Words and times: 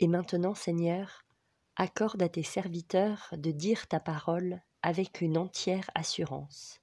Et 0.00 0.06
maintenant, 0.06 0.54
Seigneur, 0.54 1.24
accorde 1.76 2.22
à 2.22 2.28
tes 2.28 2.42
serviteurs 2.42 3.34
de 3.36 3.50
dire 3.50 3.86
ta 3.88 4.00
parole 4.00 4.62
avec 4.82 5.20
une 5.20 5.36
entière 5.36 5.90
assurance. 5.94 6.80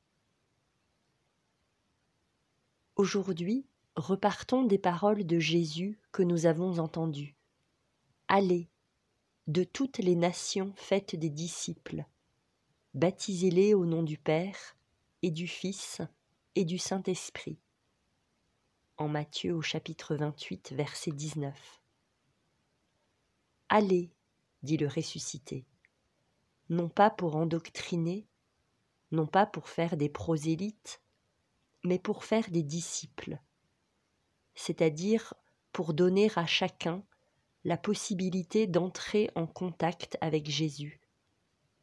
Aujourd'hui, 2.95 3.65
repartons 3.95 4.63
des 4.63 4.77
paroles 4.77 5.25
de 5.25 5.39
Jésus 5.39 5.99
que 6.11 6.23
nous 6.23 6.45
avons 6.45 6.79
entendues. 6.79 7.35
Allez, 8.27 8.69
de 9.47 9.63
toutes 9.63 9.97
les 9.99 10.15
nations 10.15 10.73
faites 10.75 11.15
des 11.15 11.29
disciples, 11.29 12.05
baptisez-les 12.93 13.73
au 13.73 13.85
nom 13.85 14.01
du 14.01 14.17
Père 14.17 14.75
et 15.21 15.31
du 15.31 15.47
Fils 15.47 16.01
et 16.55 16.65
du 16.65 16.77
Saint-Esprit. 16.77 17.59
En 18.97 19.09
Matthieu 19.09 19.53
au 19.53 19.61
chapitre 19.61 20.15
28, 20.15 20.71
verset 20.71 21.11
19. 21.11 21.81
Allez, 23.77 24.09
dit 24.63 24.77
le 24.77 24.87
ressuscité, 24.87 25.65
non 26.69 26.87
pas 26.87 27.09
pour 27.09 27.35
endoctriner, 27.35 28.25
non 29.11 29.27
pas 29.27 29.45
pour 29.45 29.67
faire 29.67 29.97
des 29.97 30.07
prosélytes, 30.07 31.01
mais 31.83 31.99
pour 31.99 32.23
faire 32.23 32.49
des 32.49 32.63
disciples, 32.63 33.37
c'est-à-dire 34.53 35.33
pour 35.73 35.93
donner 35.93 36.31
à 36.37 36.45
chacun 36.45 37.03
la 37.65 37.75
possibilité 37.75 38.65
d'entrer 38.65 39.29
en 39.35 39.45
contact 39.45 40.17
avec 40.21 40.49
Jésus, 40.49 41.01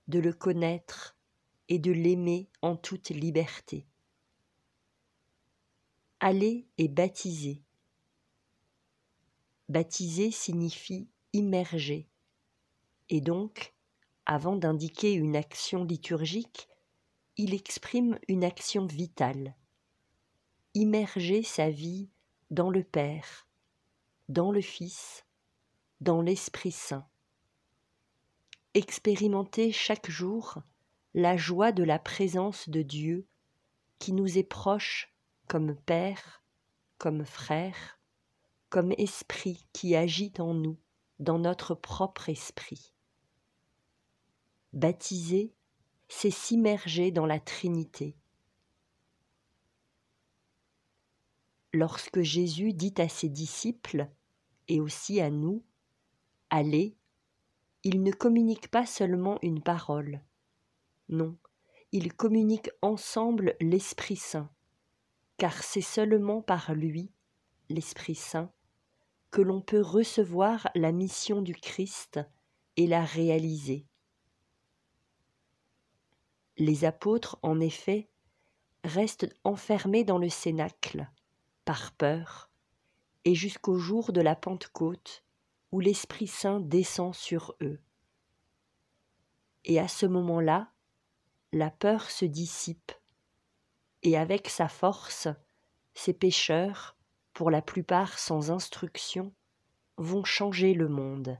de 0.08 0.18
le 0.18 0.32
connaître 0.32 1.14
et 1.68 1.78
de 1.78 1.92
l'aimer 1.92 2.48
en 2.62 2.74
toute 2.74 3.10
liberté. 3.10 3.86
Aller 6.20 6.66
et 6.78 6.88
baptiser. 6.88 7.62
Baptiser 9.68 10.30
signifie 10.30 11.10
immerger, 11.32 12.08
et 13.08 13.20
donc, 13.20 13.74
avant 14.26 14.56
d'indiquer 14.56 15.12
une 15.12 15.36
action 15.36 15.84
liturgique, 15.84 16.68
il 17.36 17.54
exprime 17.54 18.18
une 18.28 18.44
action 18.44 18.86
vitale. 18.86 19.54
Immerger 20.74 21.42
sa 21.42 21.70
vie 21.70 22.08
dans 22.50 22.70
le 22.70 22.82
Père, 22.82 23.46
dans 24.28 24.52
le 24.52 24.60
Fils, 24.60 25.24
dans 26.00 26.22
l'Esprit 26.22 26.72
Saint. 26.72 27.06
Expérimenter 28.74 29.72
chaque 29.72 30.10
jour 30.10 30.58
la 31.14 31.36
joie 31.36 31.72
de 31.72 31.84
la 31.84 31.98
présence 31.98 32.68
de 32.68 32.82
Dieu 32.82 33.26
qui 33.98 34.12
nous 34.12 34.38
est 34.38 34.42
proche 34.42 35.14
comme 35.46 35.76
Père, 35.76 36.42
comme 36.98 37.24
Frère, 37.24 37.98
comme 38.70 38.92
Esprit 38.92 39.66
qui 39.72 39.94
agit 39.94 40.32
en 40.38 40.54
nous, 40.54 40.78
dans 41.18 41.38
notre 41.38 41.74
propre 41.74 42.28
esprit. 42.28 42.92
Baptiser, 44.72 45.52
c'est 46.08 46.30
s'immerger 46.30 47.10
dans 47.10 47.26
la 47.26 47.40
Trinité, 47.40 48.16
lorsque 51.72 52.20
Jésus 52.20 52.72
dit 52.72 52.94
à 52.98 53.08
ses 53.08 53.28
disciples, 53.28 54.08
et 54.68 54.80
aussi 54.80 55.20
à 55.20 55.30
nous, 55.30 55.64
Allez, 56.50 56.96
il 57.82 58.02
ne 58.02 58.12
communique 58.12 58.68
pas 58.68 58.84
seulement 58.84 59.38
une 59.42 59.62
parole. 59.62 60.22
Non, 61.08 61.36
il 61.92 62.12
communique 62.12 62.70
ensemble 62.82 63.56
l'Esprit 63.60 64.16
Saint, 64.16 64.50
car 65.38 65.62
c'est 65.62 65.80
seulement 65.80 66.42
par 66.42 66.74
lui, 66.74 67.10
l'Esprit 67.70 68.14
Saint, 68.14 68.52
que 69.32 69.40
l'on 69.40 69.62
peut 69.62 69.80
recevoir 69.80 70.68
la 70.74 70.92
mission 70.92 71.40
du 71.40 71.54
Christ 71.54 72.20
et 72.76 72.86
la 72.86 73.02
réaliser. 73.02 73.86
Les 76.58 76.84
apôtres, 76.84 77.38
en 77.42 77.58
effet, 77.58 78.10
restent 78.84 79.34
enfermés 79.42 80.04
dans 80.04 80.18
le 80.18 80.28
cénacle, 80.28 81.10
par 81.64 81.92
peur, 81.92 82.50
et 83.24 83.34
jusqu'au 83.34 83.78
jour 83.78 84.12
de 84.12 84.20
la 84.20 84.36
Pentecôte, 84.36 85.24
où 85.72 85.80
l'Esprit 85.80 86.26
Saint 86.26 86.60
descend 86.60 87.14
sur 87.14 87.56
eux. 87.62 87.80
Et 89.64 89.80
à 89.80 89.88
ce 89.88 90.04
moment-là, 90.04 90.70
la 91.52 91.70
peur 91.70 92.10
se 92.10 92.26
dissipe, 92.26 92.92
et 94.02 94.18
avec 94.18 94.50
sa 94.50 94.68
force, 94.68 95.28
ces 95.94 96.12
pécheurs, 96.12 96.98
pour 97.32 97.50
la 97.50 97.62
plupart 97.62 98.18
sans 98.18 98.50
instruction, 98.50 99.32
vont 99.96 100.24
changer 100.24 100.74
le 100.74 100.88
monde. 100.88 101.38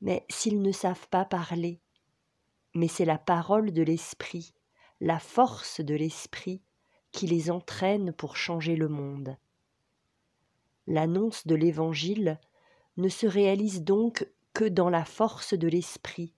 Mais 0.00 0.24
s'ils 0.28 0.62
ne 0.62 0.72
savent 0.72 1.08
pas 1.08 1.24
parler, 1.24 1.80
mais 2.74 2.88
c'est 2.88 3.04
la 3.04 3.18
parole 3.18 3.72
de 3.72 3.82
l'Esprit, 3.82 4.54
la 5.00 5.18
force 5.18 5.80
de 5.80 5.94
l'Esprit 5.94 6.62
qui 7.12 7.26
les 7.26 7.50
entraîne 7.50 8.12
pour 8.12 8.36
changer 8.36 8.76
le 8.76 8.88
monde. 8.88 9.36
L'annonce 10.86 11.46
de 11.46 11.54
l'Évangile 11.54 12.40
ne 12.96 13.08
se 13.08 13.26
réalise 13.26 13.82
donc 13.82 14.26
que 14.52 14.64
dans 14.64 14.90
la 14.90 15.04
force 15.04 15.54
de 15.54 15.68
l'Esprit 15.68 16.34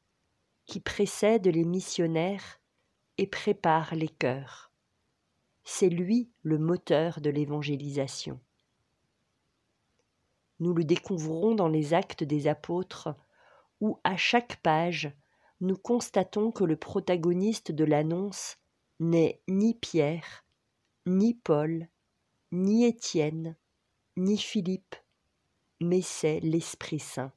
qui 0.67 0.81
précède 0.81 1.47
les 1.47 1.65
missionnaires 1.65 2.61
et 3.19 3.27
prépare 3.27 3.95
les 3.95 4.09
cœurs. 4.09 4.73
C'est 5.65 5.89
lui 5.89 6.31
le 6.43 6.59
moteur 6.59 7.21
de 7.21 7.31
l'évangélisation. 7.31 8.39
Nous 10.61 10.75
le 10.75 10.85
découvrons 10.85 11.55
dans 11.55 11.69
les 11.69 11.95
actes 11.95 12.23
des 12.23 12.47
apôtres 12.47 13.17
où 13.81 13.99
à 14.05 14.17
chaque 14.17 14.57
page 14.63 15.13
nous 15.61 15.77
constatons 15.77 16.53
que 16.53 16.65
le 16.65 16.77
protagoniste 16.77 17.73
de 17.73 17.85
l'annonce 17.85 18.59
n'est 19.01 19.41
ni 19.49 19.75
Pierre, 19.75 20.45
ni 21.07 21.35
Paul, 21.35 21.89
ni 22.53 22.85
Étienne, 22.85 23.57
ni 24.17 24.39
Philippe, 24.39 24.97
mais 25.81 26.03
c'est 26.03 26.41
l'Esprit 26.41 27.01
Saint. 27.01 27.33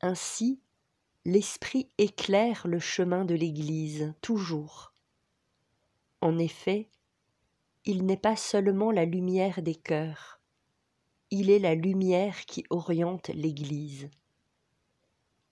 Ainsi, 0.00 0.60
l'Esprit 1.26 1.88
éclaire 1.96 2.66
le 2.66 2.78
chemin 2.78 3.24
de 3.24 3.34
l'Église 3.34 4.12
toujours. 4.20 4.92
En 6.20 6.38
effet, 6.38 6.90
il 7.86 8.04
n'est 8.04 8.18
pas 8.18 8.36
seulement 8.36 8.90
la 8.90 9.06
lumière 9.06 9.62
des 9.62 9.74
cœurs, 9.74 10.42
il 11.30 11.48
est 11.48 11.58
la 11.58 11.74
lumière 11.74 12.44
qui 12.44 12.64
oriente 12.68 13.28
l'Église. 13.28 14.10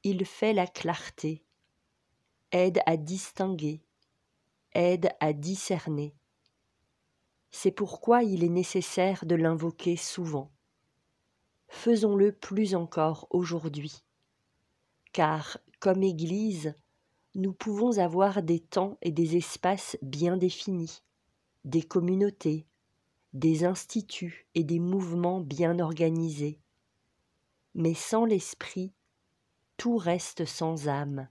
Il 0.03 0.27
fait 0.27 0.53
la 0.53 0.66
clarté, 0.66 1.43
aide 2.50 2.81
à 2.84 2.99
distinguer, 2.99 3.82
aide 4.75 5.09
à 5.21 5.32
discerner. 5.32 6.15
C'est 7.50 7.72
pourquoi 7.72 8.25
il 8.25 8.44
est 8.44 8.50
nécessaire 8.50 9.25
de 9.25 9.37
l'invoquer 9.37 9.97
souvent. 9.97 10.50
Faisons-le 11.69 12.32
plus 12.32 12.75
encore 12.75 13.27
aujourd'hui, 13.31 14.05
car, 15.12 15.59
comme 15.81 16.03
Église, 16.03 16.75
nous 17.34 17.53
pouvons 17.53 17.99
avoir 17.99 18.43
des 18.43 18.61
temps 18.61 18.99
et 19.03 19.11
des 19.11 19.37
espaces 19.37 19.97
bien 20.03 20.37
définis, 20.37 21.03
des 21.65 21.83
communautés, 21.83 22.67
des 23.33 23.65
instituts 23.65 24.47
et 24.55 24.65
des 24.65 24.78
mouvements 24.78 25.41
bien 25.41 25.78
organisés. 25.78 26.61
Mais 27.75 27.95
sans 27.95 28.25
l'esprit, 28.25 28.93
tout 29.77 29.97
reste 29.97 30.45
sans 30.45 30.89
âme 30.89 31.29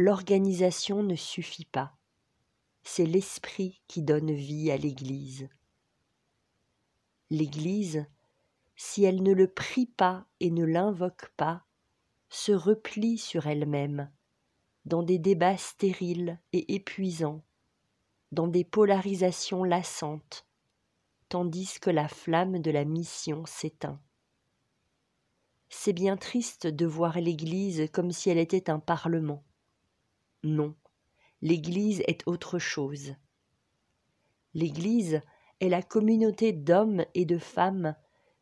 l'organisation 0.00 1.02
ne 1.02 1.14
suffit 1.14 1.66
pas. 1.66 1.94
C'est 2.82 3.04
l'Esprit 3.04 3.82
qui 3.86 4.02
donne 4.02 4.32
vie 4.32 4.70
à 4.70 4.76
l'Église. 4.76 5.48
L'Église, 7.28 8.06
si 8.76 9.04
elle 9.04 9.22
ne 9.22 9.32
le 9.32 9.46
prie 9.46 9.86
pas 9.86 10.26
et 10.40 10.50
ne 10.50 10.64
l'invoque 10.64 11.30
pas, 11.36 11.66
se 12.30 12.52
replie 12.52 13.18
sur 13.18 13.46
elle-même, 13.46 14.10
dans 14.86 15.02
des 15.02 15.18
débats 15.18 15.58
stériles 15.58 16.40
et 16.52 16.74
épuisants, 16.74 17.42
dans 18.32 18.48
des 18.48 18.64
polarisations 18.64 19.64
lassantes, 19.64 20.46
tandis 21.28 21.78
que 21.80 21.90
la 21.90 22.08
flamme 22.08 22.60
de 22.60 22.70
la 22.70 22.84
mission 22.84 23.44
s'éteint. 23.44 24.00
C'est 25.68 25.92
bien 25.92 26.16
triste 26.16 26.66
de 26.66 26.86
voir 26.86 27.20
l'Église 27.20 27.88
comme 27.92 28.10
si 28.10 28.30
elle 28.30 28.38
était 28.38 28.70
un 28.70 28.80
parlement, 28.80 29.44
non, 30.42 30.74
l'Église 31.42 32.02
est 32.06 32.26
autre 32.26 32.58
chose. 32.58 33.14
L'Église 34.54 35.20
est 35.60 35.68
la 35.68 35.82
communauté 35.82 36.52
d'hommes 36.52 37.04
et 37.14 37.26
de 37.26 37.36
femmes 37.36 37.94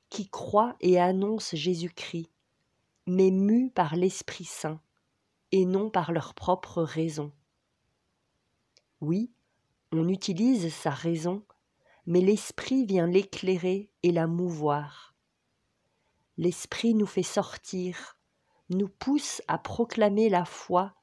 qui 0.08 0.29
croient 0.29 0.76
et 0.81 1.00
annoncent 1.00 1.56
Jésus-Christ, 1.56 2.31
mais 3.08 3.31
mus 3.31 3.70
par 3.70 3.96
l'Esprit 3.96 4.44
Saint 4.44 4.81
et 5.50 5.64
non 5.64 5.88
par 5.88 6.12
leur 6.12 6.34
propre 6.34 6.82
raison. 6.82 7.32
Oui, 9.00 9.32
on 9.93 10.08
utilise 10.08 10.72
sa 10.75 10.90
raison, 10.90 11.43
mais 12.06 12.20
l'Esprit 12.20 12.84
vient 12.84 13.06
l'éclairer 13.06 13.90
et 14.02 14.12
la 14.12 14.26
mouvoir. 14.26 15.14
L'Esprit 16.37 16.94
nous 16.94 17.06
fait 17.06 17.22
sortir, 17.22 18.19
nous 18.69 18.88
pousse 18.88 19.40
à 19.49 19.56
proclamer 19.56 20.28
la 20.28 20.44
foi 20.44 20.94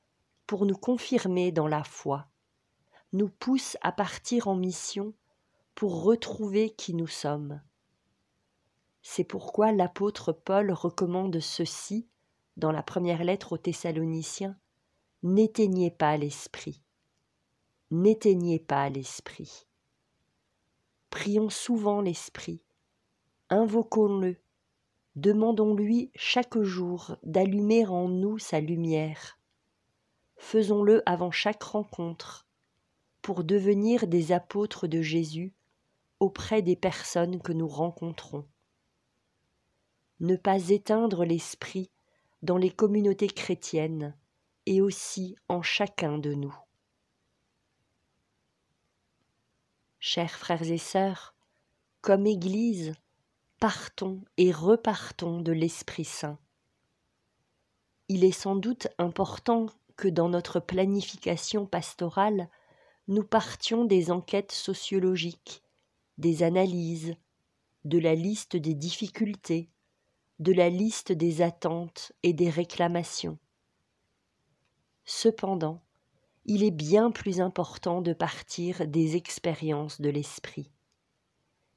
pour 0.45 0.67
nous 0.67 0.77
confirmer 0.77 1.51
dans 1.51 1.67
la 1.67 1.83
foi, 1.83 2.27
nous 3.13 3.29
pousse 3.29 3.77
à 3.81 3.91
partir 3.91 4.47
en 4.47 4.55
mission 4.55 5.13
pour 5.73 6.03
retrouver 6.03 6.69
qui 6.69 6.93
nous 6.93 7.07
sommes. 7.07 7.61
C'est 9.07 9.23
pourquoi 9.23 9.71
l'apôtre 9.71 10.33
Paul 10.33 10.71
recommande 10.71 11.39
ceci 11.39 12.07
dans 12.57 12.71
la 12.71 12.81
première 12.81 13.23
lettre 13.23 13.53
aux 13.53 13.57
Thessaloniciens 13.57 14.57
N'éteignez 15.21 15.91
pas 15.91 16.17
l'esprit. 16.17 16.81
N'éteignez 17.91 18.57
pas 18.57 18.89
l'esprit. 18.89 19.67
Prions 21.11 21.51
souvent 21.51 22.01
l'esprit, 22.01 22.63
invoquons-le, 23.51 24.37
demandons-lui 25.15 26.09
chaque 26.15 26.59
jour 26.59 27.15
d'allumer 27.21 27.85
en 27.85 28.09
nous 28.09 28.39
sa 28.39 28.59
lumière. 28.59 29.37
Faisons-le 30.37 31.07
avant 31.07 31.31
chaque 31.31 31.63
rencontre 31.63 32.47
pour 33.21 33.43
devenir 33.43 34.07
des 34.07 34.31
apôtres 34.31 34.87
de 34.87 35.03
Jésus 35.03 35.53
auprès 36.19 36.63
des 36.63 36.75
personnes 36.75 37.39
que 37.39 37.53
nous 37.53 37.67
rencontrons 37.67 38.47
ne 40.19 40.35
pas 40.35 40.69
éteindre 40.69 41.25
l'esprit 41.25 41.89
dans 42.41 42.57
les 42.57 42.71
communautés 42.71 43.27
chrétiennes 43.27 44.15
et 44.65 44.81
aussi 44.81 45.35
en 45.49 45.61
chacun 45.61 46.17
de 46.17 46.33
nous. 46.33 46.55
Chers 49.99 50.35
frères 50.35 50.69
et 50.69 50.77
sœurs, 50.77 51.35
comme 52.01 52.27
Église, 52.27 52.93
partons 53.59 54.21
et 54.37 54.51
repartons 54.51 55.41
de 55.41 55.51
l'Esprit 55.51 56.05
Saint. 56.05 56.37
Il 58.07 58.23
est 58.23 58.31
sans 58.31 58.55
doute 58.55 58.87
important 58.99 59.65
que 59.95 60.07
dans 60.07 60.29
notre 60.29 60.59
planification 60.59 61.65
pastorale, 61.65 62.49
nous 63.07 63.23
partions 63.23 63.85
des 63.85 64.11
enquêtes 64.11 64.51
sociologiques, 64.51 65.63
des 66.17 66.43
analyses, 66.43 67.15
de 67.83 67.97
la 67.97 68.13
liste 68.13 68.55
des 68.55 68.73
difficultés, 68.73 69.69
de 70.39 70.51
la 70.51 70.69
liste 70.69 71.11
des 71.11 71.41
attentes 71.41 72.11
et 72.23 72.33
des 72.33 72.49
réclamations. 72.49 73.37
Cependant, 75.05 75.81
il 76.45 76.63
est 76.63 76.71
bien 76.71 77.11
plus 77.11 77.41
important 77.41 78.01
de 78.01 78.13
partir 78.13 78.87
des 78.87 79.15
expériences 79.15 80.01
de 80.01 80.09
l'esprit. 80.09 80.71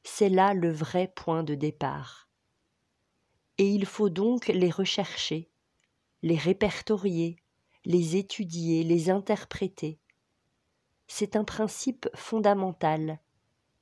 C'est 0.02 0.28
là 0.28 0.54
le 0.54 0.70
vrai 0.70 1.12
point 1.14 1.42
de 1.42 1.54
départ. 1.54 2.28
Et 3.58 3.68
il 3.68 3.86
faut 3.86 4.08
donc 4.08 4.48
les 4.48 4.70
rechercher, 4.70 5.50
les 6.22 6.36
répertorier, 6.36 7.36
les 7.84 8.16
étudier, 8.16 8.84
les 8.84 9.10
interpréter. 9.10 9.98
C'est 11.06 11.36
un 11.36 11.44
principe 11.44 12.08
fondamental 12.14 13.18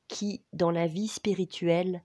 qui, 0.08 0.44
dans 0.52 0.70
la 0.70 0.86
vie 0.86 1.08
spirituelle, 1.08 2.04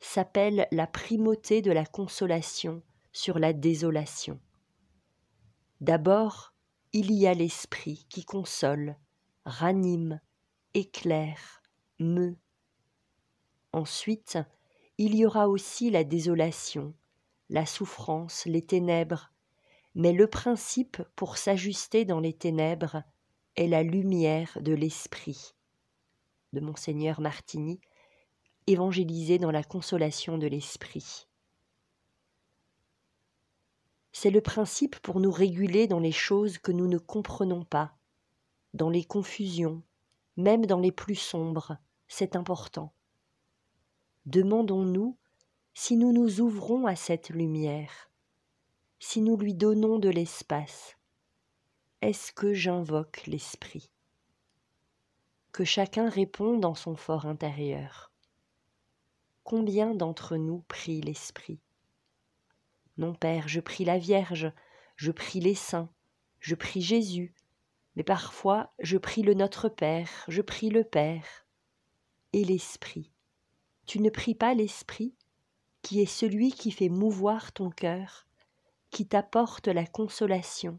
s'appelle 0.00 0.66
la 0.72 0.86
primauté 0.86 1.62
de 1.62 1.70
la 1.70 1.86
consolation 1.86 2.82
sur 3.12 3.38
la 3.38 3.52
désolation. 3.52 4.40
D'abord, 5.80 6.54
il 6.92 7.12
y 7.12 7.26
a 7.26 7.34
l'esprit 7.34 8.06
qui 8.08 8.24
console, 8.24 8.96
ranime, 9.44 10.20
éclaire, 10.74 11.62
meut. 11.98 12.36
Ensuite, 13.72 14.38
il 14.98 15.14
y 15.14 15.24
aura 15.24 15.48
aussi 15.48 15.90
la 15.90 16.04
désolation, 16.04 16.94
la 17.48 17.66
souffrance, 17.66 18.44
les 18.46 18.62
ténèbres, 18.62 19.32
mais 19.94 20.12
le 20.12 20.26
principe 20.26 21.02
pour 21.16 21.36
s'ajuster 21.36 22.04
dans 22.04 22.20
les 22.20 22.32
ténèbres 22.32 23.02
est 23.56 23.66
la 23.66 23.82
lumière 23.82 24.58
de 24.60 24.72
l'esprit. 24.72 25.54
De 26.52 26.60
Monseigneur 26.60 27.20
Martini, 27.20 27.80
évangéliser 28.66 29.38
dans 29.38 29.50
la 29.50 29.64
consolation 29.64 30.38
de 30.38 30.46
l'esprit. 30.46 31.26
C'est 34.12 34.30
le 34.30 34.40
principe 34.40 34.98
pour 34.98 35.20
nous 35.20 35.30
réguler 35.30 35.86
dans 35.86 36.00
les 36.00 36.12
choses 36.12 36.58
que 36.58 36.72
nous 36.72 36.88
ne 36.88 36.98
comprenons 36.98 37.64
pas, 37.64 37.96
dans 38.74 38.90
les 38.90 39.04
confusions, 39.04 39.82
même 40.36 40.66
dans 40.66 40.80
les 40.80 40.92
plus 40.92 41.16
sombres, 41.16 41.76
c'est 42.08 42.36
important. 42.36 42.92
Demandons-nous 44.26 45.16
si 45.74 45.96
nous 45.96 46.12
nous 46.12 46.40
ouvrons 46.40 46.86
à 46.86 46.96
cette 46.96 47.30
lumière, 47.30 48.10
si 48.98 49.22
nous 49.22 49.36
lui 49.36 49.54
donnons 49.54 49.98
de 49.98 50.08
l'espace. 50.08 50.96
Est-ce 52.02 52.32
que 52.32 52.52
j'invoque 52.52 53.26
l'Esprit? 53.26 53.90
Que 55.52 55.64
chacun 55.64 56.08
réponde 56.08 56.60
dans 56.60 56.74
son 56.74 56.96
fort 56.96 57.26
intérieur 57.26 58.09
combien 59.50 59.96
d'entre 59.96 60.36
nous 60.36 60.62
prient 60.68 61.00
l'Esprit? 61.00 61.58
Non, 62.98 63.14
Père, 63.14 63.48
je 63.48 63.58
prie 63.58 63.84
la 63.84 63.98
Vierge, 63.98 64.52
je 64.94 65.10
prie 65.10 65.40
les 65.40 65.56
saints, 65.56 65.90
je 66.38 66.54
prie 66.54 66.82
Jésus, 66.82 67.34
mais 67.96 68.04
parfois 68.04 68.72
je 68.78 68.96
prie 68.96 69.22
le 69.22 69.34
Notre 69.34 69.68
Père, 69.68 70.08
je 70.28 70.40
prie 70.40 70.70
le 70.70 70.84
Père 70.84 71.48
et 72.32 72.44
l'Esprit. 72.44 73.10
Tu 73.86 73.98
ne 73.98 74.08
pries 74.08 74.36
pas 74.36 74.54
l'Esprit, 74.54 75.16
qui 75.82 76.00
est 76.00 76.06
celui 76.06 76.52
qui 76.52 76.70
fait 76.70 76.88
mouvoir 76.88 77.52
ton 77.52 77.70
cœur, 77.70 78.28
qui 78.92 79.08
t'apporte 79.08 79.66
la 79.66 79.84
consolation, 79.84 80.78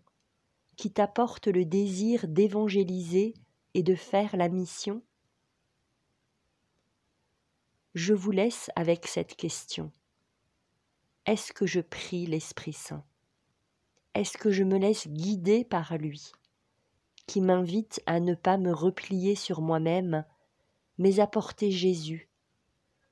qui 0.77 0.94
t'apporte 0.94 1.47
le 1.47 1.65
désir 1.65 2.25
d'évangéliser 2.25 3.33
et 3.73 3.83
de 3.83 3.95
faire 3.95 4.38
la 4.38 4.47
mission? 4.47 5.03
Je 7.93 8.13
vous 8.13 8.31
laisse 8.31 8.71
avec 8.77 9.05
cette 9.05 9.35
question. 9.35 9.91
Est-ce 11.25 11.51
que 11.51 11.65
je 11.65 11.81
prie 11.81 12.25
l'Esprit 12.25 12.73
Saint? 12.73 13.03
Est-ce 14.13 14.38
que 14.38 14.49
je 14.49 14.63
me 14.63 14.77
laisse 14.77 15.07
guider 15.07 15.65
par 15.65 15.97
lui, 15.97 16.31
qui 17.27 17.41
m'invite 17.41 18.01
à 18.05 18.19
ne 18.19 18.33
pas 18.33 18.57
me 18.57 18.73
replier 18.73 19.35
sur 19.35 19.61
moi-même, 19.61 20.25
mais 20.97 21.19
à 21.19 21.27
porter 21.27 21.69
Jésus, 21.69 22.29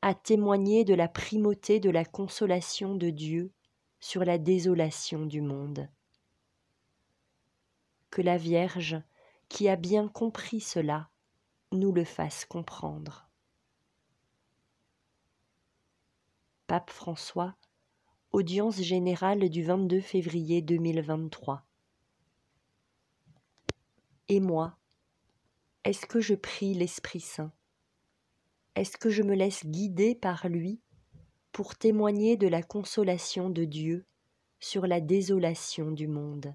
à 0.02 0.14
témoigner 0.14 0.86
de 0.86 0.94
la 0.94 1.10
primauté 1.10 1.80
de 1.80 1.90
la 1.90 2.06
consolation 2.06 2.96
de 2.96 3.10
Dieu 3.10 3.52
sur 4.00 4.24
la 4.24 4.38
désolation 4.38 5.26
du 5.26 5.42
monde? 5.42 5.90
Que 8.12 8.22
la 8.22 8.38
Vierge, 8.38 9.02
qui 9.50 9.68
a 9.68 9.76
bien 9.76 10.08
compris 10.08 10.62
cela, 10.62 11.10
nous 11.72 11.92
le 11.92 12.06
fasse 12.06 12.46
comprendre. 12.46 13.29
Pape 16.70 16.92
François, 16.92 17.56
audience 18.32 18.80
générale 18.80 19.50
du 19.50 19.64
22 19.64 20.02
février 20.02 20.62
2023. 20.62 21.66
Et 24.28 24.40
moi, 24.40 24.78
est-ce 25.84 26.06
que 26.06 26.22
je 26.22 26.36
prie 26.36 26.76
l'Esprit 26.76 27.22
Saint? 27.22 27.52
Est-ce 28.76 28.98
que 28.98 29.10
je 29.10 29.24
me 29.24 29.34
laisse 29.34 29.66
guider 29.66 30.14
par 30.14 30.48
lui 30.48 30.80
pour 31.54 31.76
témoigner 31.76 32.38
de 32.38 32.48
la 32.48 32.62
consolation 32.62 33.50
de 33.50 33.66
Dieu 33.66 34.06
sur 34.60 34.86
la 34.86 35.02
désolation 35.02 35.90
du 35.90 36.08
monde? 36.08 36.54